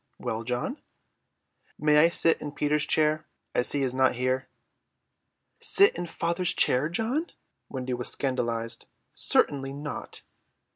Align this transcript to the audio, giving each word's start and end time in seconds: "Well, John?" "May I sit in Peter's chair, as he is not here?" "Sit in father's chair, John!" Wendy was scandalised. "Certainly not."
"Well, 0.17 0.43
John?" 0.43 0.81
"May 1.77 1.99
I 1.99 2.09
sit 2.09 2.41
in 2.41 2.53
Peter's 2.53 2.87
chair, 2.87 3.27
as 3.53 3.73
he 3.73 3.83
is 3.83 3.93
not 3.93 4.15
here?" 4.15 4.49
"Sit 5.59 5.95
in 5.95 6.07
father's 6.07 6.55
chair, 6.55 6.89
John!" 6.89 7.31
Wendy 7.69 7.93
was 7.93 8.11
scandalised. 8.11 8.87
"Certainly 9.13 9.73
not." 9.73 10.23